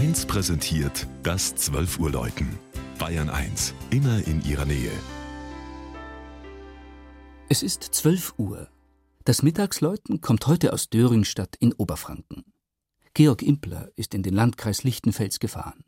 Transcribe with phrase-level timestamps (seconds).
[0.00, 2.58] 1 präsentiert das 12 Uhr Läuten.
[2.98, 4.90] Bayern 1, immer in ihrer Nähe.
[7.50, 8.70] Es ist 12 Uhr.
[9.26, 12.44] Das Mittagsläuten kommt heute aus Döringstadt in Oberfranken.
[13.12, 15.84] Georg Impler ist in den Landkreis Lichtenfels gefahren.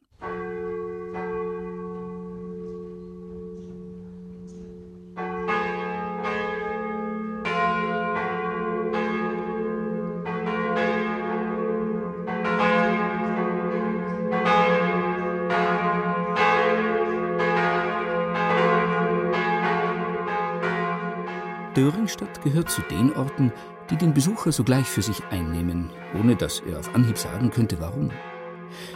[21.74, 23.52] Döringstadt gehört zu den Orten,
[23.90, 28.10] die den Besucher sogleich für sich einnehmen, ohne dass er auf Anhieb sagen könnte, warum.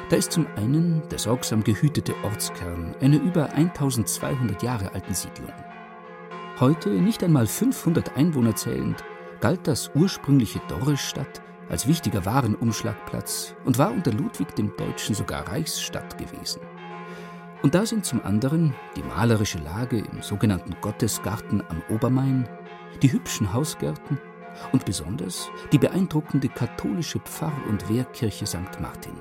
[0.08, 5.52] Da ist zum einen der sorgsam gehütete Ortskern einer über 1200 Jahre alten Siedlung.
[6.60, 9.04] Heute nicht einmal 500 Einwohner zählend,
[9.40, 16.16] galt das ursprüngliche Dorrestadt als wichtiger Warenumschlagplatz und war unter Ludwig dem Deutschen sogar Reichsstadt
[16.16, 16.60] gewesen.
[17.62, 22.48] Und da sind zum anderen die malerische Lage im sogenannten Gottesgarten am Obermain,
[23.02, 24.18] die hübschen Hausgärten
[24.72, 28.80] und besonders die beeindruckende katholische Pfarr- und Wehrkirche St.
[28.80, 29.14] Martin.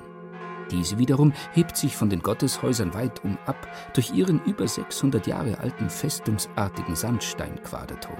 [0.70, 5.58] Diese wiederum hebt sich von den Gotteshäusern weit um ab durch ihren über 600 Jahre
[5.60, 8.18] alten festungsartigen Sandsteinquaderturm.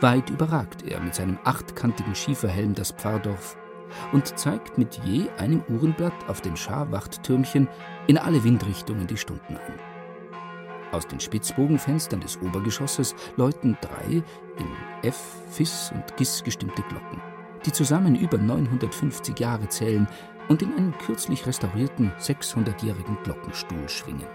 [0.00, 3.56] Weit überragt er mit seinem achtkantigen Schieferhelm das Pfarrdorf
[4.12, 7.68] und zeigt mit je einem Uhrenblatt auf dem Scharwachttürmchen
[8.06, 9.95] in alle Windrichtungen die Stunden an.
[10.92, 14.22] Aus den Spitzbogenfenstern des Obergeschosses läuten drei
[14.58, 14.68] in
[15.02, 15.20] F,
[15.50, 17.20] Fis und Gis gestimmte Glocken,
[17.64, 20.08] die zusammen über 950 Jahre zählen
[20.48, 24.26] und in einem kürzlich restaurierten 600-jährigen Glockenstuhl schwingen.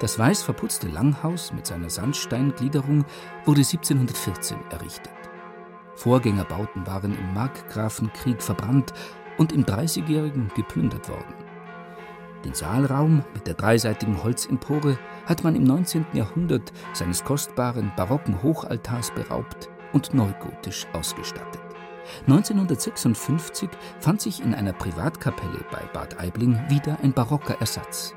[0.00, 3.04] Das weiß verputzte Langhaus mit seiner Sandsteingliederung
[3.44, 5.12] wurde 1714 errichtet.
[5.94, 8.92] Vorgängerbauten waren im Markgrafenkrieg verbrannt
[9.38, 11.43] und im Dreißigjährigen geplündert worden.
[12.44, 16.04] Den Saalraum mit der dreiseitigen Holzempore hat man im 19.
[16.12, 21.62] Jahrhundert seines kostbaren barocken Hochaltars beraubt und neugotisch ausgestattet.
[22.26, 28.14] 1956 fand sich in einer Privatkapelle bei Bad Aibling wieder ein barocker Ersatz.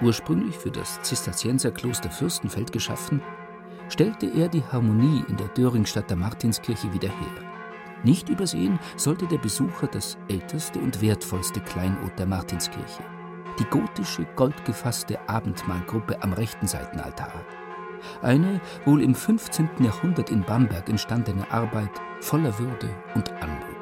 [0.00, 3.20] Ursprünglich für das Zisterzienserkloster Fürstenfeld geschaffen,
[3.88, 7.42] stellte er die Harmonie in der Döringstadter Martinskirche wieder her.
[8.04, 13.15] Nicht übersehen sollte der Besucher das älteste und wertvollste Kleinod der Martinskirche
[13.58, 17.32] die gotische, goldgefasste Abendmahlgruppe am rechten Seitenaltar.
[18.22, 19.68] Eine wohl im 15.
[19.80, 21.90] Jahrhundert in Bamberg entstandene Arbeit
[22.20, 23.75] voller Würde und Anmut.